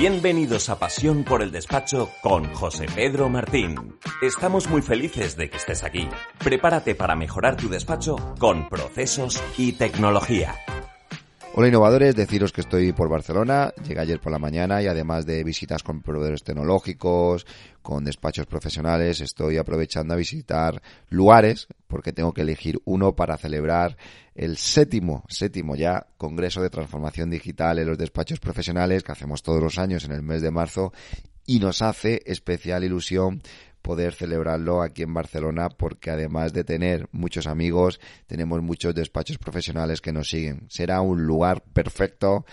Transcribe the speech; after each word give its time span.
Bienvenidos 0.00 0.70
a 0.70 0.78
Pasión 0.78 1.24
por 1.24 1.42
el 1.42 1.52
Despacho 1.52 2.10
con 2.22 2.54
José 2.54 2.86
Pedro 2.86 3.28
Martín. 3.28 3.98
Estamos 4.22 4.66
muy 4.66 4.80
felices 4.80 5.36
de 5.36 5.50
que 5.50 5.58
estés 5.58 5.84
aquí. 5.84 6.08
Prepárate 6.38 6.94
para 6.94 7.14
mejorar 7.14 7.58
tu 7.58 7.68
despacho 7.68 8.16
con 8.38 8.70
procesos 8.70 9.42
y 9.58 9.72
tecnología. 9.72 10.54
Hola 11.52 11.66
innovadores, 11.66 12.14
deciros 12.14 12.52
que 12.52 12.60
estoy 12.60 12.92
por 12.92 13.08
Barcelona, 13.08 13.74
llegué 13.84 13.98
ayer 14.00 14.20
por 14.20 14.30
la 14.30 14.38
mañana 14.38 14.80
y 14.82 14.86
además 14.86 15.26
de 15.26 15.42
visitas 15.42 15.82
con 15.82 16.00
proveedores 16.00 16.44
tecnológicos, 16.44 17.44
con 17.82 18.04
despachos 18.04 18.46
profesionales, 18.46 19.20
estoy 19.20 19.56
aprovechando 19.56 20.14
a 20.14 20.16
visitar 20.16 20.80
lugares 21.08 21.66
porque 21.88 22.12
tengo 22.12 22.32
que 22.32 22.42
elegir 22.42 22.80
uno 22.84 23.16
para 23.16 23.36
celebrar 23.36 23.96
el 24.36 24.58
séptimo, 24.58 25.24
séptimo 25.28 25.74
ya, 25.74 26.06
Congreso 26.16 26.62
de 26.62 26.70
Transformación 26.70 27.30
Digital 27.30 27.80
en 27.80 27.88
los 27.88 27.98
despachos 27.98 28.38
profesionales 28.38 29.02
que 29.02 29.10
hacemos 29.10 29.42
todos 29.42 29.60
los 29.60 29.76
años 29.76 30.04
en 30.04 30.12
el 30.12 30.22
mes 30.22 30.42
de 30.42 30.52
marzo 30.52 30.92
y 31.46 31.58
nos 31.60 31.82
hace 31.82 32.22
especial 32.26 32.84
ilusión 32.84 33.42
poder 33.82 34.14
celebrarlo 34.14 34.82
aquí 34.82 35.02
en 35.02 35.14
Barcelona 35.14 35.68
porque 35.68 36.10
además 36.10 36.52
de 36.52 36.64
tener 36.64 37.08
muchos 37.12 37.46
amigos, 37.46 38.00
tenemos 38.26 38.62
muchos 38.62 38.94
despachos 38.94 39.38
profesionales 39.38 40.00
que 40.00 40.12
nos 40.12 40.28
siguen. 40.28 40.66
Será 40.68 41.00
un 41.00 41.26
lugar 41.26 41.62
perfecto 41.72 42.44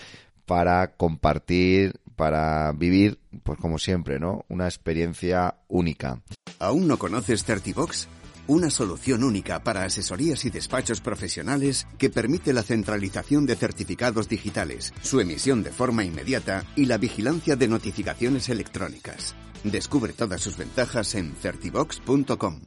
para 0.45 0.95
compartir, 0.95 1.99
para 2.15 2.71
vivir, 2.71 3.19
pues 3.43 3.59
como 3.59 3.77
siempre, 3.77 4.19
¿no? 4.19 4.45
Una 4.47 4.65
experiencia 4.65 5.55
única. 5.67 6.21
¿Aún 6.59 6.87
no 6.87 6.97
conoces 6.97 7.43
Certibox? 7.43 8.07
Una 8.47 8.69
solución 8.69 9.25
única 9.25 9.61
para 9.61 9.83
asesorías 9.83 10.45
y 10.45 10.49
despachos 10.49 11.01
profesionales 11.01 11.85
que 11.97 12.09
permite 12.09 12.53
la 12.53 12.63
centralización 12.63 13.45
de 13.45 13.57
certificados 13.57 14.29
digitales, 14.29 14.93
su 15.01 15.19
emisión 15.19 15.63
de 15.63 15.71
forma 15.71 16.05
inmediata 16.05 16.63
y 16.77 16.85
la 16.85 16.97
vigilancia 16.97 17.57
de 17.57 17.67
notificaciones 17.67 18.47
electrónicas. 18.47 19.35
Descubre 19.65 20.13
todas 20.13 20.39
sus 20.39 20.55
ventajas 20.55 21.13
en 21.15 21.35
certibox.com. 21.35 22.61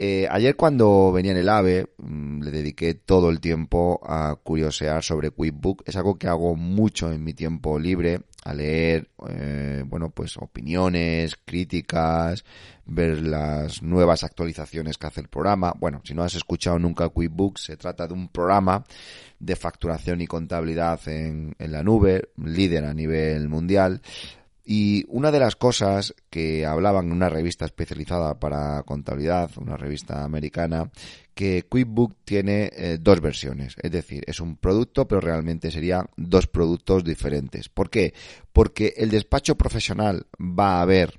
Eh, 0.00 0.28
ayer 0.30 0.54
cuando 0.54 1.10
venía 1.10 1.32
en 1.32 1.38
el 1.38 1.48
AVE 1.48 1.88
mm, 1.96 2.42
le 2.42 2.52
dediqué 2.52 2.94
todo 2.94 3.30
el 3.30 3.40
tiempo 3.40 4.00
a 4.04 4.36
curiosear 4.40 5.02
sobre 5.02 5.32
QuickBook. 5.32 5.82
Es 5.86 5.96
algo 5.96 6.16
que 6.16 6.28
hago 6.28 6.54
mucho 6.54 7.10
en 7.10 7.24
mi 7.24 7.34
tiempo 7.34 7.80
libre, 7.80 8.20
a 8.44 8.54
leer, 8.54 9.08
eh, 9.28 9.82
bueno, 9.84 10.10
pues 10.10 10.36
opiniones, 10.36 11.36
críticas, 11.44 12.44
ver 12.86 13.22
las 13.22 13.82
nuevas 13.82 14.22
actualizaciones 14.22 14.98
que 14.98 15.08
hace 15.08 15.20
el 15.20 15.28
programa. 15.28 15.74
Bueno, 15.76 16.00
si 16.04 16.14
no 16.14 16.22
has 16.22 16.36
escuchado 16.36 16.78
nunca 16.78 17.08
QuickBooks, 17.08 17.64
se 17.64 17.76
trata 17.76 18.06
de 18.06 18.14
un 18.14 18.28
programa 18.28 18.84
de 19.40 19.56
facturación 19.56 20.20
y 20.20 20.28
contabilidad 20.28 21.00
en, 21.08 21.56
en 21.58 21.72
la 21.72 21.82
nube, 21.82 22.28
líder 22.36 22.84
a 22.84 22.94
nivel 22.94 23.48
mundial, 23.48 24.00
y 24.70 25.06
una 25.08 25.30
de 25.30 25.40
las 25.40 25.56
cosas 25.56 26.14
que 26.28 26.66
hablaban 26.66 27.06
en 27.06 27.12
una 27.12 27.30
revista 27.30 27.64
especializada 27.64 28.38
para 28.38 28.82
contabilidad, 28.82 29.50
una 29.56 29.78
revista 29.78 30.24
americana, 30.24 30.90
que 31.32 31.62
QuickBook 31.62 32.16
tiene 32.26 32.70
eh, 32.76 32.98
dos 33.00 33.22
versiones. 33.22 33.76
Es 33.80 33.90
decir, 33.90 34.24
es 34.26 34.40
un 34.40 34.58
producto, 34.58 35.08
pero 35.08 35.22
realmente 35.22 35.70
serían 35.70 36.10
dos 36.18 36.48
productos 36.48 37.02
diferentes. 37.02 37.70
¿Por 37.70 37.88
qué? 37.88 38.12
Porque 38.52 38.92
el 38.98 39.08
despacho 39.08 39.56
profesional 39.56 40.26
va 40.38 40.82
a 40.82 40.84
ver 40.84 41.18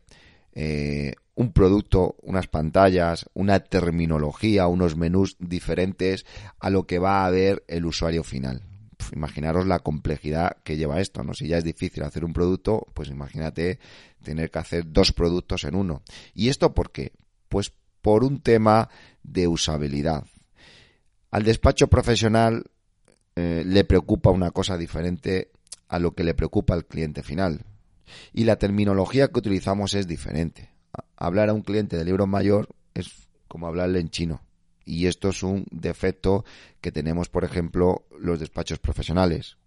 eh, 0.53 1.15
un 1.33 1.51
producto, 1.51 2.17
unas 2.21 2.45
pantallas, 2.45 3.25
una 3.33 3.61
terminología, 3.61 4.67
unos 4.67 4.95
menús 4.95 5.37
diferentes 5.39 6.27
a 6.59 6.69
lo 6.69 6.85
que 6.85 6.99
va 6.99 7.25
a 7.25 7.31
ver 7.31 7.63
el 7.67 7.87
usuario 7.87 8.23
final 8.23 8.68
imaginaros 9.13 9.65
la 9.65 9.79
complejidad 9.79 10.57
que 10.63 10.77
lleva 10.77 11.01
esto, 11.01 11.23
¿no? 11.23 11.33
Si 11.33 11.47
ya 11.47 11.57
es 11.57 11.63
difícil 11.63 12.03
hacer 12.03 12.25
un 12.25 12.33
producto, 12.33 12.87
pues 12.93 13.09
imagínate 13.09 13.79
tener 14.23 14.51
que 14.51 14.59
hacer 14.59 14.91
dos 14.91 15.11
productos 15.11 15.63
en 15.63 15.75
uno. 15.75 16.03
¿Y 16.33 16.49
esto 16.49 16.73
por 16.73 16.91
qué? 16.91 17.13
Pues 17.47 17.73
por 18.01 18.23
un 18.23 18.41
tema 18.41 18.89
de 19.23 19.47
usabilidad. 19.47 20.25
Al 21.31 21.43
despacho 21.43 21.87
profesional 21.87 22.65
eh, 23.35 23.63
le 23.65 23.83
preocupa 23.83 24.31
una 24.31 24.51
cosa 24.51 24.77
diferente 24.77 25.51
a 25.87 25.99
lo 25.99 26.13
que 26.13 26.23
le 26.23 26.33
preocupa 26.33 26.73
al 26.73 26.85
cliente 26.85 27.23
final. 27.23 27.65
Y 28.33 28.43
la 28.43 28.57
terminología 28.57 29.27
que 29.27 29.39
utilizamos 29.39 29.93
es 29.93 30.07
diferente. 30.07 30.69
Hablar 31.15 31.49
a 31.49 31.53
un 31.53 31.61
cliente 31.61 31.97
de 31.97 32.05
libro 32.05 32.25
mayor 32.25 32.69
es 32.93 33.27
como 33.47 33.67
hablarle 33.67 33.99
en 33.99 34.09
chino. 34.09 34.41
Y 34.89 35.05
esto 35.05 35.29
es 35.29 35.43
un 35.43 35.67
defecto 35.69 36.43
que 36.81 36.91
tenemos, 36.91 37.29
por 37.29 37.43
ejemplo, 37.43 38.07
los 38.19 38.39
despachos 38.39 38.79
profesionales. 38.79 39.57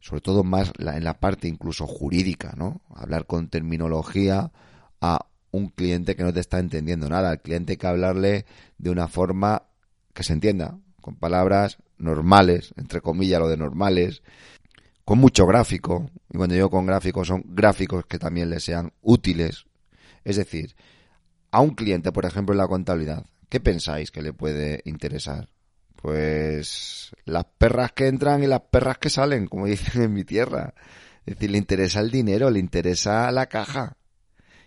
Sobre 0.00 0.20
todo 0.20 0.44
más 0.44 0.70
en 0.78 1.02
la 1.02 1.18
parte 1.18 1.48
incluso 1.48 1.86
jurídica, 1.86 2.52
¿no? 2.54 2.82
Hablar 2.94 3.24
con 3.26 3.48
terminología 3.48 4.52
a 5.00 5.26
un 5.50 5.70
cliente 5.70 6.14
que 6.14 6.24
no 6.24 6.32
te 6.34 6.40
está 6.40 6.58
entendiendo 6.58 7.08
nada. 7.08 7.30
Al 7.30 7.40
cliente 7.40 7.72
hay 7.72 7.76
que 7.78 7.86
hablarle 7.86 8.44
de 8.76 8.90
una 8.90 9.08
forma 9.08 9.62
que 10.12 10.22
se 10.22 10.34
entienda, 10.34 10.76
con 11.00 11.16
palabras 11.16 11.78
normales, 11.96 12.74
entre 12.76 13.00
comillas 13.00 13.40
lo 13.40 13.48
de 13.48 13.56
normales, 13.56 14.22
con 15.06 15.20
mucho 15.20 15.46
gráfico. 15.46 16.10
Y 16.28 16.36
cuando 16.36 16.54
digo 16.54 16.68
con 16.68 16.84
gráficos 16.84 17.28
son 17.28 17.44
gráficos 17.46 18.04
que 18.04 18.18
también 18.18 18.50
le 18.50 18.60
sean 18.60 18.92
útiles. 19.00 19.64
Es 20.22 20.36
decir, 20.36 20.76
a 21.50 21.62
un 21.62 21.70
cliente, 21.70 22.12
por 22.12 22.26
ejemplo, 22.26 22.52
en 22.52 22.58
la 22.58 22.68
contabilidad, 22.68 23.24
¿Qué 23.54 23.60
pensáis 23.60 24.10
que 24.10 24.20
le 24.20 24.32
puede 24.32 24.82
interesar? 24.84 25.48
Pues 25.94 27.12
las 27.24 27.44
perras 27.56 27.92
que 27.92 28.08
entran 28.08 28.42
y 28.42 28.48
las 28.48 28.62
perras 28.62 28.98
que 28.98 29.10
salen, 29.10 29.46
como 29.46 29.66
dicen 29.68 30.02
en 30.02 30.12
mi 30.12 30.24
tierra. 30.24 30.74
Es 31.24 31.36
decir, 31.36 31.52
le 31.52 31.58
interesa 31.58 32.00
el 32.00 32.10
dinero, 32.10 32.50
le 32.50 32.58
interesa 32.58 33.30
la 33.30 33.46
caja. 33.46 33.96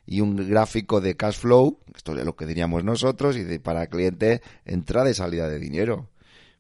Y 0.05 0.21
un 0.21 0.37
gráfico 0.37 1.01
de 1.01 1.17
cash 1.17 1.35
flow, 1.39 1.79
esto 1.93 2.17
es 2.17 2.23
lo 2.23 2.37
que 2.37 2.45
diríamos 2.45 2.85
nosotros, 2.85 3.35
y 3.35 3.43
de, 3.43 3.59
para 3.59 3.81
el 3.81 3.89
cliente 3.89 4.41
entrada 4.63 5.09
y 5.09 5.13
salida 5.13 5.49
de 5.49 5.59
dinero. 5.59 6.09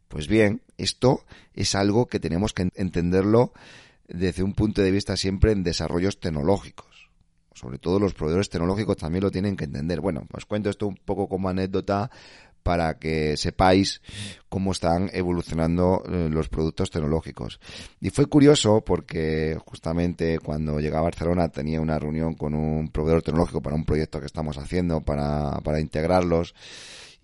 Pues 0.09 0.27
bien, 0.27 0.61
esto 0.77 1.23
es 1.53 1.75
algo 1.75 2.07
que 2.07 2.19
tenemos 2.19 2.51
que 2.51 2.67
entenderlo 2.75 3.53
desde 4.09 4.43
un 4.43 4.53
punto 4.53 4.81
de 4.81 4.91
vista 4.91 5.15
siempre 5.15 5.53
en 5.53 5.63
desarrollos 5.63 6.19
tecnológicos 6.19 6.96
sobre 7.57 7.79
todo 7.79 7.99
los 7.99 8.13
proveedores 8.13 8.49
tecnológicos 8.49 8.97
también 8.97 9.23
lo 9.23 9.31
tienen 9.31 9.57
que 9.57 9.65
entender. 9.65 9.99
Bueno, 9.99 10.27
os 10.31 10.45
cuento 10.45 10.69
esto 10.69 10.87
un 10.87 10.95
poco 10.95 11.27
como 11.27 11.49
anécdota 11.49 12.09
para 12.61 12.99
que 12.99 13.37
sepáis 13.37 14.01
cómo 14.49 14.73
están 14.73 15.09
evolucionando 15.13 16.03
eh, 16.05 16.27
los 16.29 16.49
productos 16.49 16.91
tecnológicos. 16.91 17.61
Y 18.01 18.09
fue 18.09 18.25
curioso 18.25 18.83
porque 18.83 19.57
justamente 19.65 20.37
cuando 20.39 20.79
llegué 20.79 20.97
a 20.97 21.01
Barcelona 21.01 21.47
tenía 21.47 21.79
una 21.79 21.97
reunión 21.97 22.33
con 22.33 22.53
un 22.53 22.89
proveedor 22.89 23.23
tecnológico 23.23 23.61
para 23.61 23.75
un 23.75 23.85
proyecto 23.85 24.19
que 24.19 24.25
estamos 24.25 24.57
haciendo 24.57 24.99
para, 24.99 25.61
para 25.63 25.79
integrarlos 25.79 26.53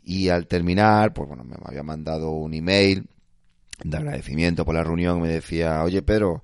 y 0.03 0.29
al 0.29 0.47
terminar, 0.47 1.13
pues 1.13 1.27
bueno, 1.27 1.43
me 1.43 1.55
había 1.63 1.83
mandado 1.83 2.31
un 2.31 2.53
email 2.53 3.07
de 3.83 3.97
agradecimiento 3.97 4.63
por 4.63 4.75
la 4.75 4.83
reunión, 4.83 5.21
me 5.21 5.27
decía, 5.27 5.83
oye 5.83 6.01
Pedro, 6.01 6.41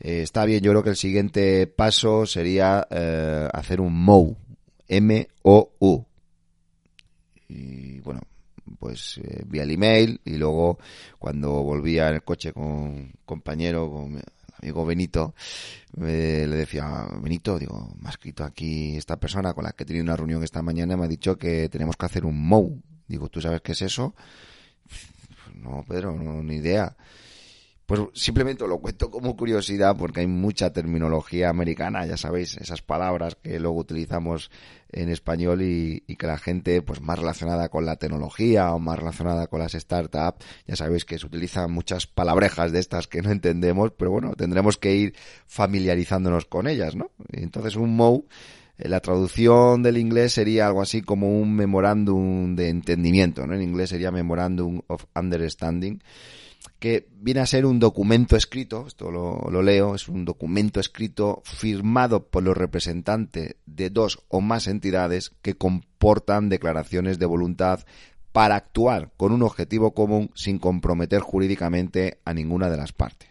eh, 0.00 0.22
está 0.22 0.46
bien, 0.46 0.62
yo 0.62 0.70
creo 0.72 0.82
que 0.82 0.90
el 0.90 0.96
siguiente 0.96 1.66
paso 1.66 2.24
sería 2.24 2.86
eh, 2.90 3.48
hacer 3.52 3.80
un 3.80 3.92
MOU, 3.92 4.34
M-O-U. 4.88 6.06
Y 7.48 8.00
bueno, 8.00 8.20
pues 8.78 9.18
eh, 9.18 9.44
vi 9.46 9.58
el 9.58 9.72
email 9.72 10.20
y 10.24 10.38
luego 10.38 10.78
cuando 11.18 11.50
volvía 11.62 12.08
en 12.08 12.14
el 12.14 12.22
coche 12.22 12.52
con 12.52 12.64
un 12.64 13.12
compañero, 13.26 13.90
con 13.90 14.14
mi 14.14 14.20
amigo 14.62 14.86
Benito, 14.86 15.34
le 15.98 16.46
decía, 16.46 17.06
Benito, 17.20 17.58
digo, 17.58 17.94
me 18.00 18.08
ha 18.08 18.10
escrito 18.10 18.44
aquí 18.44 18.96
esta 18.96 19.18
persona 19.18 19.52
con 19.52 19.64
la 19.64 19.72
que 19.72 19.82
he 19.82 19.86
tenido 19.86 20.04
una 20.04 20.16
reunión 20.16 20.42
esta 20.42 20.62
mañana, 20.62 20.96
me 20.96 21.04
ha 21.04 21.08
dicho 21.08 21.36
que 21.36 21.68
tenemos 21.68 21.96
que 21.96 22.06
hacer 22.06 22.24
un 22.24 22.40
MOU. 22.40 22.80
Digo, 23.06 23.28
¿tú 23.28 23.40
sabes 23.40 23.60
qué 23.60 23.72
es 23.72 23.82
eso? 23.82 24.14
No, 25.56 25.84
Pedro, 25.86 26.14
no, 26.14 26.42
ni 26.42 26.56
idea. 26.56 26.96
Pues 27.90 28.02
simplemente 28.14 28.68
lo 28.68 28.78
cuento 28.78 29.10
como 29.10 29.36
curiosidad 29.36 29.96
porque 29.96 30.20
hay 30.20 30.28
mucha 30.28 30.72
terminología 30.72 31.48
americana, 31.48 32.06
ya 32.06 32.16
sabéis, 32.16 32.56
esas 32.58 32.82
palabras 32.82 33.36
que 33.42 33.58
luego 33.58 33.78
utilizamos 33.78 34.48
en 34.92 35.08
español 35.08 35.60
y, 35.62 35.98
que 36.16 36.28
la 36.28 36.38
gente 36.38 36.82
pues 36.82 37.00
más 37.00 37.18
relacionada 37.18 37.68
con 37.68 37.86
la 37.86 37.96
tecnología 37.96 38.72
o 38.72 38.78
más 38.78 38.96
relacionada 38.96 39.48
con 39.48 39.58
las 39.58 39.72
startups, 39.72 40.46
ya 40.68 40.76
sabéis 40.76 41.04
que 41.04 41.18
se 41.18 41.26
utilizan 41.26 41.72
muchas 41.72 42.06
palabrejas 42.06 42.70
de 42.70 42.78
estas 42.78 43.08
que 43.08 43.22
no 43.22 43.32
entendemos, 43.32 43.90
pero 43.98 44.12
bueno, 44.12 44.34
tendremos 44.36 44.78
que 44.78 44.94
ir 44.94 45.14
familiarizándonos 45.48 46.44
con 46.44 46.68
ellas, 46.68 46.94
¿no? 46.94 47.10
Entonces 47.32 47.74
un 47.74 47.96
MOU 47.96 48.24
eh, 48.78 48.88
la 48.88 49.00
traducción 49.00 49.82
del 49.82 49.96
inglés 49.96 50.34
sería 50.34 50.68
algo 50.68 50.80
así 50.80 51.02
como 51.02 51.40
un 51.40 51.56
memorándum 51.56 52.54
de 52.54 52.68
entendimiento, 52.68 53.48
¿no? 53.48 53.56
En 53.56 53.62
inglés 53.62 53.90
sería 53.90 54.12
memorandum 54.12 54.80
of 54.86 55.06
understanding 55.16 56.00
que 56.80 57.06
viene 57.12 57.40
a 57.40 57.46
ser 57.46 57.66
un 57.66 57.78
documento 57.78 58.36
escrito, 58.36 58.86
esto 58.86 59.10
lo, 59.10 59.62
leo, 59.62 59.94
es 59.94 60.08
un 60.08 60.24
documento 60.24 60.80
escrito 60.80 61.42
firmado 61.44 62.26
por 62.26 62.42
los 62.42 62.56
representantes 62.56 63.56
de 63.66 63.90
dos 63.90 64.24
o 64.28 64.40
más 64.40 64.66
entidades 64.66 65.30
que 65.42 65.54
comportan 65.54 66.48
declaraciones 66.48 67.18
de 67.18 67.26
voluntad 67.26 67.80
para 68.32 68.56
actuar 68.56 69.10
con 69.18 69.32
un 69.32 69.42
objetivo 69.42 69.92
común 69.92 70.30
sin 70.34 70.58
comprometer 70.58 71.20
jurídicamente 71.20 72.18
a 72.24 72.32
ninguna 72.32 72.70
de 72.70 72.78
las 72.78 72.92
partes. 72.92 73.28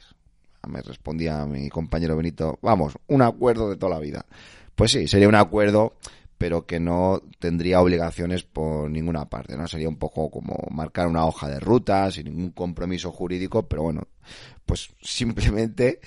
me 0.68 0.82
respondía 0.82 1.46
mi 1.48 1.70
compañero 1.70 2.16
Benito, 2.16 2.60
vamos, 2.62 3.00
un 3.08 3.24
acuerdo 3.24 3.72
de 3.72 3.78
toda 3.78 3.96
la 3.96 4.00
vida. 4.00 4.28
Pues 4.76 4.92
sí, 4.92 5.08
sería 5.08 5.28
un 5.28 5.36
acuerdo 5.36 5.96
pero 6.40 6.66
que 6.66 6.80
no 6.80 7.22
tendría 7.38 7.82
obligaciones 7.82 8.44
por 8.44 8.90
ninguna 8.90 9.26
parte, 9.26 9.58
¿no? 9.58 9.68
Sería 9.68 9.90
un 9.90 9.98
poco 9.98 10.32
como 10.32 10.56
marcar 10.72 11.08
una 11.08 11.26
hoja 11.26 11.50
de 11.50 11.60
ruta 11.60 12.10
sin 12.12 12.26
ningún 12.26 12.52
compromiso 12.52 13.12
jurídico, 13.12 13.68
pero 13.68 13.84
bueno, 13.84 14.08
pues 14.66 14.90
simplemente 15.02 16.00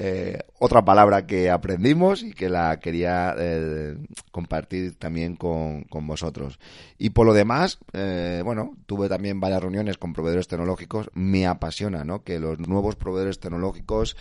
eh, 0.00 0.38
otra 0.60 0.84
palabra 0.84 1.26
que 1.26 1.50
aprendimos 1.50 2.22
y 2.22 2.32
que 2.32 2.48
la 2.48 2.78
quería 2.78 3.34
eh, 3.36 3.96
compartir 4.30 4.94
también 4.96 5.34
con, 5.34 5.82
con, 5.84 6.06
vosotros. 6.06 6.60
Y 6.98 7.10
por 7.10 7.26
lo 7.26 7.34
demás, 7.34 7.80
eh, 7.94 8.40
bueno, 8.44 8.76
tuve 8.86 9.08
también 9.08 9.40
varias 9.40 9.60
reuniones 9.60 9.98
con 9.98 10.12
proveedores 10.12 10.46
tecnológicos. 10.46 11.10
Me 11.14 11.48
apasiona, 11.48 12.04
¿no? 12.04 12.22
Que 12.22 12.38
los 12.38 12.60
nuevos 12.60 12.94
proveedores 12.94 13.40
tecnológicos 13.40 14.16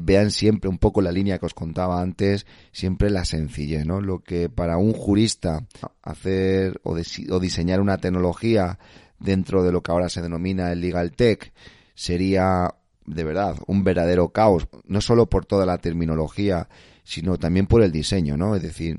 vean 0.00 0.30
siempre 0.30 0.68
un 0.68 0.76
poco 0.76 1.00
la 1.00 1.10
línea 1.10 1.38
que 1.38 1.46
os 1.46 1.54
contaba 1.54 2.02
antes, 2.02 2.44
siempre 2.72 3.08
la 3.08 3.24
sencillez, 3.24 3.86
¿no? 3.86 4.02
Lo 4.02 4.18
que 4.22 4.50
para 4.50 4.76
un 4.76 4.92
jurista 4.92 5.64
hacer 6.02 6.78
o, 6.82 6.90
o 7.30 7.40
diseñar 7.40 7.80
una 7.80 7.96
tecnología 7.96 8.78
dentro 9.18 9.62
de 9.62 9.72
lo 9.72 9.82
que 9.82 9.90
ahora 9.90 10.10
se 10.10 10.20
denomina 10.20 10.70
el 10.72 10.82
legal 10.82 11.12
tech 11.12 11.54
sería 11.94 12.74
de 13.06 13.24
verdad 13.24 13.56
un 13.66 13.84
verdadero 13.84 14.30
caos, 14.30 14.68
no 14.84 15.00
solo 15.00 15.26
por 15.26 15.46
toda 15.46 15.66
la 15.66 15.78
terminología, 15.78 16.68
sino 17.04 17.38
también 17.38 17.66
por 17.66 17.82
el 17.82 17.92
diseño, 17.92 18.36
¿no? 18.36 18.54
Es 18.54 18.62
decir, 18.62 18.96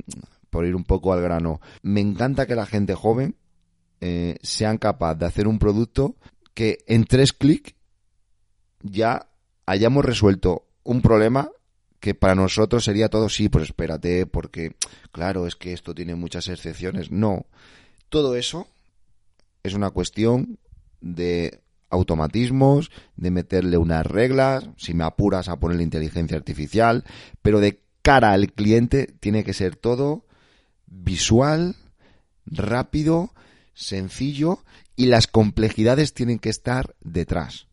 por 0.49 0.65
ir 0.65 0.75
un 0.75 0.83
poco 0.83 1.13
al 1.13 1.21
grano. 1.21 1.61
Me 1.81 2.01
encanta 2.01 2.45
que 2.45 2.55
la 2.55 2.65
gente 2.65 2.95
joven 2.95 3.35
eh, 4.01 4.37
sean 4.41 4.77
capaz 4.77 5.15
de 5.15 5.25
hacer 5.25 5.47
un 5.47 5.59
producto 5.59 6.15
que 6.53 6.79
en 6.87 7.05
tres 7.05 7.33
clics 7.33 7.73
ya 8.81 9.29
hayamos 9.65 10.05
resuelto 10.05 10.67
un 10.83 11.01
problema 11.01 11.49
que 11.99 12.13
para 12.13 12.35
nosotros 12.35 12.83
sería 12.83 13.07
todo, 13.07 13.29
sí, 13.29 13.47
pues 13.47 13.63
espérate, 13.63 14.25
porque 14.25 14.75
claro, 15.13 15.47
es 15.47 15.55
que 15.55 15.71
esto 15.71 15.95
tiene 15.95 16.15
muchas 16.15 16.49
excepciones. 16.49 17.11
No, 17.11 17.45
todo 18.09 18.35
eso 18.35 18.67
es 19.63 19.73
una 19.73 19.89
cuestión 19.89 20.59
de 20.99 21.62
automatismos, 21.93 22.91
de 23.15 23.31
meterle 23.31 23.77
unas 23.77 24.05
reglas, 24.05 24.69
si 24.77 24.93
me 24.93 25.03
apuras 25.03 25.47
a 25.47 25.59
ponerle 25.59 25.83
inteligencia 25.83 26.37
artificial, 26.37 27.03
pero 27.41 27.59
de 27.59 27.81
cara 28.01 28.33
al 28.33 28.51
cliente 28.51 29.07
tiene 29.19 29.43
que 29.43 29.53
ser 29.53 29.75
todo 29.75 30.25
visual, 30.87 31.75
rápido, 32.45 33.33
sencillo 33.73 34.63
y 34.95 35.07
las 35.07 35.27
complejidades 35.27 36.13
tienen 36.13 36.39
que 36.39 36.49
estar 36.49 36.95
detrás. 37.01 37.67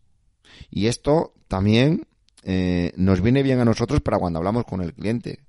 Y 0.71 0.87
esto 0.87 1.35
también 1.49 2.07
eh, 2.43 2.93
nos 2.97 3.21
viene 3.21 3.43
bien 3.43 3.61
a 3.61 3.65
nosotros 3.65 4.01
para 4.01 4.19
cuando 4.19 4.39
hablamos 4.39 4.65
con 4.65 4.81
el 4.83 4.95
cliente. 4.95 5.41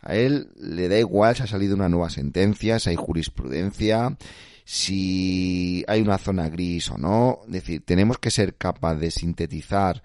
A 0.00 0.14
él 0.14 0.48
le 0.56 0.88
da 0.88 0.98
igual 0.98 1.36
si 1.36 1.42
ha 1.42 1.46
salido 1.46 1.74
una 1.74 1.88
nueva 1.88 2.08
sentencia, 2.08 2.78
si 2.78 2.90
hay 2.90 2.96
jurisprudencia, 2.96 4.16
si 4.72 5.84
hay 5.88 6.00
una 6.00 6.16
zona 6.16 6.48
gris 6.48 6.92
o 6.92 6.96
no. 6.96 7.40
Es 7.46 7.50
decir, 7.50 7.82
tenemos 7.84 8.18
que 8.18 8.30
ser 8.30 8.54
capaz 8.54 8.94
de 8.94 9.10
sintetizar, 9.10 10.00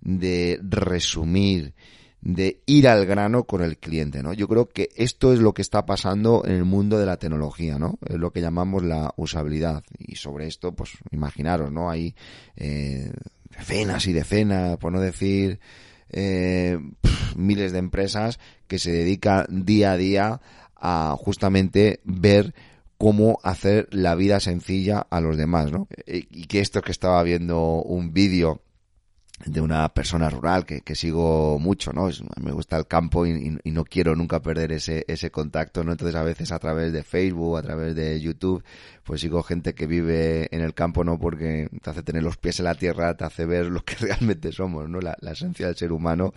de 0.00 0.58
resumir, 0.62 1.74
de 2.22 2.62
ir 2.64 2.88
al 2.88 3.04
grano 3.04 3.44
con 3.44 3.60
el 3.60 3.76
cliente, 3.76 4.22
¿no? 4.22 4.32
Yo 4.32 4.48
creo 4.48 4.70
que 4.70 4.88
esto 4.96 5.34
es 5.34 5.40
lo 5.40 5.52
que 5.52 5.60
está 5.60 5.84
pasando 5.84 6.44
en 6.46 6.52
el 6.52 6.64
mundo 6.64 6.96
de 6.96 7.04
la 7.04 7.18
tecnología, 7.18 7.78
¿no? 7.78 7.98
Es 8.08 8.16
lo 8.16 8.32
que 8.32 8.40
llamamos 8.40 8.82
la 8.84 9.12
usabilidad. 9.18 9.84
Y 9.98 10.16
sobre 10.16 10.46
esto, 10.46 10.72
pues, 10.72 10.92
imaginaros, 11.10 11.70
¿no? 11.70 11.90
Hay 11.90 12.14
eh, 12.56 13.12
decenas 13.50 14.06
y 14.06 14.14
decenas, 14.14 14.78
por 14.78 14.92
no 14.92 15.00
decir 15.02 15.60
eh, 16.08 16.78
miles 17.36 17.70
de 17.72 17.78
empresas 17.80 18.40
que 18.66 18.78
se 18.78 18.92
dedican 18.92 19.44
día 19.66 19.92
a 19.92 19.96
día 19.98 20.40
a 20.74 21.14
justamente 21.18 22.00
ver 22.04 22.54
cómo 22.98 23.38
hacer 23.42 23.88
la 23.90 24.14
vida 24.14 24.40
sencilla 24.40 25.06
a 25.10 25.20
los 25.20 25.36
demás, 25.36 25.70
¿no? 25.70 25.88
Y 26.06 26.46
que 26.46 26.60
esto 26.60 26.82
que 26.82 26.92
estaba 26.92 27.22
viendo 27.22 27.82
un 27.82 28.12
vídeo 28.12 28.62
de 29.44 29.60
una 29.60 29.88
persona 29.90 30.30
rural 30.30 30.64
que, 30.64 30.80
que 30.80 30.94
sigo 30.94 31.58
mucho, 31.58 31.92
¿no? 31.92 32.08
me 32.40 32.52
gusta 32.52 32.78
el 32.78 32.86
campo 32.86 33.26
y, 33.26 33.58
y, 33.62 33.70
no 33.70 33.84
quiero 33.84 34.16
nunca 34.16 34.40
perder 34.40 34.72
ese, 34.72 35.04
ese 35.08 35.30
contacto, 35.30 35.84
¿no? 35.84 35.92
Entonces 35.92 36.16
a 36.16 36.22
veces 36.22 36.52
a 36.52 36.58
través 36.58 36.92
de 36.92 37.02
Facebook, 37.02 37.58
a 37.58 37.62
través 37.62 37.94
de 37.94 38.18
YouTube, 38.18 38.64
pues 39.04 39.20
sigo 39.20 39.42
gente 39.42 39.74
que 39.74 39.86
vive 39.86 40.48
en 40.50 40.62
el 40.62 40.72
campo, 40.72 41.04
¿no? 41.04 41.18
Porque 41.18 41.68
te 41.82 41.90
hace 41.90 42.02
tener 42.02 42.22
los 42.22 42.38
pies 42.38 42.60
en 42.60 42.64
la 42.64 42.74
tierra, 42.74 43.14
te 43.16 43.24
hace 43.24 43.44
ver 43.44 43.66
lo 43.66 43.84
que 43.84 43.94
realmente 44.00 44.52
somos, 44.52 44.88
¿no? 44.88 45.00
La, 45.00 45.16
la 45.20 45.32
esencia 45.32 45.66
del 45.66 45.76
ser 45.76 45.92
humano. 45.92 46.32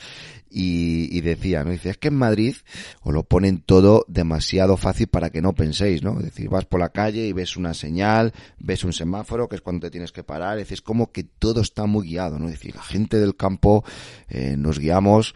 Y, 0.51 1.15
y, 1.15 1.21
decía, 1.21 1.63
¿no? 1.63 1.71
Dice, 1.71 1.91
es 1.91 1.97
que 1.97 2.09
en 2.09 2.15
Madrid 2.15 2.55
os 3.01 3.13
lo 3.13 3.23
ponen 3.23 3.61
todo 3.61 4.03
demasiado 4.07 4.77
fácil 4.77 5.07
para 5.07 5.29
que 5.29 5.41
no 5.41 5.53
penséis, 5.53 6.03
¿no? 6.03 6.17
Es 6.19 6.25
decir, 6.25 6.49
vas 6.49 6.65
por 6.65 6.79
la 6.79 6.89
calle 6.89 7.27
y 7.27 7.33
ves 7.33 7.55
una 7.55 7.73
señal, 7.73 8.33
ves 8.59 8.83
un 8.83 8.93
semáforo, 8.93 9.47
que 9.47 9.55
es 9.55 9.61
cuando 9.61 9.87
te 9.87 9.91
tienes 9.91 10.11
que 10.11 10.23
parar, 10.23 10.57
es 10.57 10.65
decir, 10.65 10.75
es 10.75 10.81
como 10.81 11.11
que 11.11 11.23
todo 11.23 11.61
está 11.61 11.85
muy 11.85 12.09
guiado, 12.09 12.37
¿no? 12.39 12.45
Es 12.47 12.53
decir, 12.53 12.75
gente 12.89 13.17
del 13.17 13.35
campo 13.35 13.83
eh, 14.27 14.55
nos 14.57 14.79
guiamos 14.79 15.35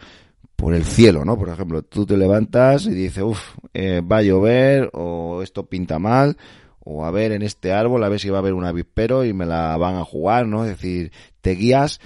por 0.55 0.73
el 0.73 0.83
cielo, 0.83 1.25
¿no? 1.25 1.37
Por 1.37 1.49
ejemplo, 1.49 1.81
tú 1.83 2.05
te 2.05 2.17
levantas 2.17 2.85
y 2.85 2.91
dices, 2.91 3.23
uff, 3.23 3.57
eh, 3.73 4.01
va 4.01 4.17
a 4.17 4.21
llover 4.21 4.89
o 4.93 5.41
esto 5.41 5.65
pinta 5.65 5.99
mal 5.99 6.37
o 6.79 7.05
a 7.05 7.11
ver 7.11 7.31
en 7.31 7.41
este 7.41 7.71
árbol 7.71 8.03
a 8.03 8.09
ver 8.09 8.19
si 8.19 8.29
va 8.29 8.37
a 8.37 8.39
haber 8.39 8.53
un 8.53 8.65
avispero 8.65 9.23
y 9.23 9.33
me 9.33 9.45
la 9.45 9.77
van 9.77 9.95
a 9.95 10.03
jugar, 10.03 10.47
¿no? 10.47 10.63
Es 10.63 10.71
decir, 10.71 11.11
te 11.41 11.51
guías 11.51 11.99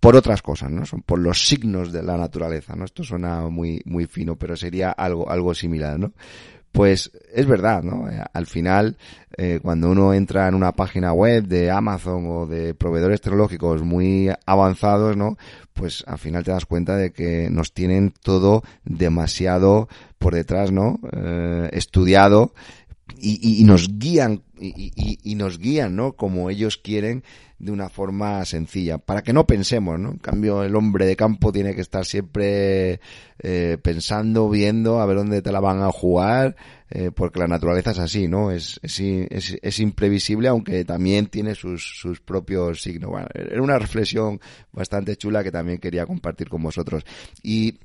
por 0.00 0.16
otras 0.16 0.42
cosas, 0.42 0.70
¿no? 0.70 0.86
Son 0.86 1.02
por 1.02 1.18
los 1.18 1.48
signos 1.48 1.92
de 1.92 2.02
la 2.02 2.16
naturaleza, 2.16 2.76
¿no? 2.76 2.84
Esto 2.84 3.02
suena 3.02 3.48
muy, 3.48 3.82
muy 3.84 4.06
fino, 4.06 4.36
pero 4.36 4.56
sería 4.56 4.90
algo, 4.90 5.30
algo 5.30 5.54
similar, 5.54 5.98
¿no? 5.98 6.12
Pues 6.76 7.10
es 7.32 7.46
verdad, 7.46 7.82
¿no? 7.82 8.06
Eh, 8.10 8.22
al 8.34 8.44
final, 8.44 8.98
eh, 9.38 9.60
cuando 9.62 9.90
uno 9.90 10.12
entra 10.12 10.46
en 10.46 10.54
una 10.54 10.72
página 10.72 11.14
web 11.14 11.44
de 11.44 11.70
Amazon 11.70 12.26
o 12.28 12.46
de 12.46 12.74
proveedores 12.74 13.22
tecnológicos 13.22 13.82
muy 13.82 14.28
avanzados, 14.44 15.16
¿no? 15.16 15.38
Pues 15.72 16.04
al 16.06 16.18
final 16.18 16.44
te 16.44 16.50
das 16.50 16.66
cuenta 16.66 16.98
de 16.98 17.12
que 17.12 17.48
nos 17.50 17.72
tienen 17.72 18.12
todo 18.22 18.62
demasiado 18.84 19.88
por 20.18 20.34
detrás, 20.34 20.70
¿no? 20.70 21.00
Eh, 21.12 21.70
estudiado 21.72 22.52
y, 23.18 23.64
nos 23.64 23.98
guían 23.98 24.42
y, 24.58 25.18
y, 25.22 25.34
nos 25.36 25.58
guían, 25.58 25.94
¿no? 25.94 26.12
Como 26.14 26.50
ellos 26.50 26.76
quieren 26.76 27.22
de 27.58 27.72
una 27.72 27.88
forma 27.88 28.44
sencilla, 28.44 28.98
para 28.98 29.22
que 29.22 29.32
no 29.32 29.46
pensemos, 29.46 29.98
¿no? 29.98 30.10
En 30.10 30.18
cambio, 30.18 30.62
el 30.62 30.74
hombre 30.76 31.06
de 31.06 31.16
campo 31.16 31.52
tiene 31.52 31.74
que 31.74 31.80
estar 31.80 32.04
siempre 32.04 33.00
eh, 33.38 33.78
pensando, 33.80 34.50
viendo 34.50 35.00
a 35.00 35.06
ver 35.06 35.16
dónde 35.16 35.40
te 35.40 35.52
la 35.52 35.60
van 35.60 35.82
a 35.82 35.90
jugar, 35.90 36.56
eh, 36.90 37.10
porque 37.14 37.38
la 37.38 37.46
naturaleza 37.46 37.92
es 37.92 37.98
así, 37.98 38.28
¿no? 38.28 38.50
Es, 38.50 38.78
es, 38.82 39.00
es, 39.00 39.56
es 39.62 39.80
imprevisible, 39.80 40.48
aunque 40.48 40.84
también 40.84 41.26
tiene 41.26 41.54
sus, 41.54 41.98
sus 41.98 42.20
propios 42.20 42.82
signos. 42.82 43.10
Bueno, 43.10 43.28
era 43.32 43.62
una 43.62 43.78
reflexión 43.78 44.40
bastante 44.72 45.16
chula 45.16 45.42
que 45.42 45.52
también 45.52 45.78
quería 45.78 46.04
compartir 46.06 46.50
con 46.50 46.62
vosotros. 46.62 47.04
Y 47.42 47.78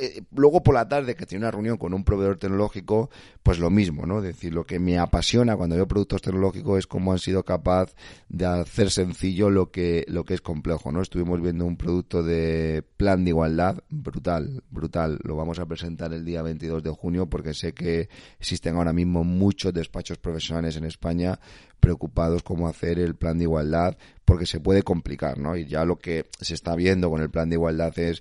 eh, 0.00 0.22
luego 0.34 0.62
por 0.62 0.74
la 0.74 0.88
tarde 0.88 1.14
que 1.14 1.26
tenía 1.26 1.46
una 1.46 1.50
reunión 1.50 1.76
con 1.76 1.94
un 1.94 2.04
proveedor 2.04 2.38
tecnológico, 2.38 3.10
pues 3.42 3.58
lo 3.58 3.70
mismo, 3.70 4.06
¿no? 4.06 4.18
Es 4.18 4.24
decir, 4.24 4.54
lo 4.54 4.64
que 4.64 4.78
me 4.78 4.98
apasiona 4.98 5.56
cuando 5.56 5.76
veo 5.76 5.88
productos 5.88 6.22
tecnológicos 6.22 6.78
es 6.78 6.86
cómo 6.86 7.12
han 7.12 7.18
sido 7.18 7.44
capaz 7.44 7.94
de 8.28 8.46
hacer 8.46 8.90
sencillo 8.90 9.50
lo 9.50 9.70
que, 9.70 10.04
lo 10.08 10.24
que 10.24 10.34
es 10.34 10.40
complejo, 10.40 10.92
¿no? 10.92 11.02
Estuvimos 11.02 11.40
viendo 11.40 11.64
un 11.64 11.76
producto 11.76 12.22
de 12.22 12.82
plan 12.96 13.24
de 13.24 13.30
igualdad 13.30 13.82
brutal, 13.88 14.62
brutal. 14.70 15.18
Lo 15.22 15.36
vamos 15.36 15.58
a 15.58 15.66
presentar 15.66 16.12
el 16.12 16.24
día 16.24 16.42
22 16.42 16.82
de 16.82 16.90
junio 16.90 17.26
porque 17.26 17.54
sé 17.54 17.72
que 17.72 18.08
existen 18.38 18.76
ahora 18.76 18.92
mismo 18.92 19.24
muchos 19.24 19.72
despachos 19.72 20.18
profesionales 20.18 20.76
en 20.76 20.84
España 20.84 21.38
preocupados 21.80 22.42
cómo 22.42 22.68
hacer 22.68 22.98
el 22.98 23.14
plan 23.14 23.38
de 23.38 23.44
igualdad 23.44 23.96
porque 24.24 24.46
se 24.46 24.60
puede 24.60 24.82
complicar, 24.82 25.38
¿no? 25.38 25.56
Y 25.56 25.66
ya 25.66 25.84
lo 25.84 25.96
que 25.96 26.26
se 26.40 26.54
está 26.54 26.74
viendo 26.74 27.10
con 27.10 27.22
el 27.22 27.30
plan 27.30 27.48
de 27.48 27.54
igualdad 27.54 27.98
es 27.98 28.20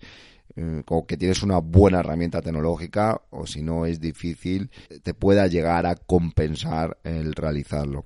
eh, 0.55 0.83
como 0.85 1.05
que 1.05 1.17
tienes 1.17 1.43
una 1.43 1.59
buena 1.59 1.99
herramienta 1.99 2.41
tecnológica 2.41 3.21
o 3.29 3.45
si 3.45 3.61
no 3.61 3.85
es 3.85 3.99
difícil, 3.99 4.71
te 5.03 5.13
pueda 5.13 5.47
llegar 5.47 5.85
a 5.85 5.95
compensar 5.95 6.97
el 7.03 7.33
realizarlo. 7.33 8.05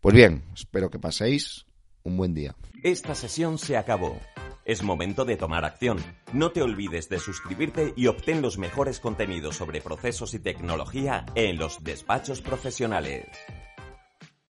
Pues 0.00 0.14
bien, 0.14 0.44
espero 0.54 0.90
que 0.90 0.98
paséis 0.98 1.66
un 2.04 2.16
buen 2.16 2.34
día. 2.34 2.56
Esta 2.82 3.14
sesión 3.14 3.58
se 3.58 3.76
acabó. 3.76 4.18
Es 4.64 4.82
momento 4.82 5.24
de 5.24 5.36
tomar 5.36 5.64
acción. 5.64 5.98
No 6.32 6.52
te 6.52 6.62
olvides 6.62 7.08
de 7.08 7.18
suscribirte 7.18 7.94
y 7.96 8.06
obtén 8.06 8.42
los 8.42 8.58
mejores 8.58 9.00
contenidos 9.00 9.56
sobre 9.56 9.80
procesos 9.80 10.34
y 10.34 10.38
tecnología 10.38 11.26
en 11.34 11.58
los 11.58 11.82
despachos 11.82 12.40
profesionales. 12.42 13.26